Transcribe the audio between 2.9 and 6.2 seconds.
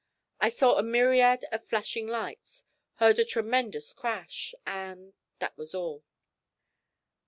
heard a tremendous crash, and that was all.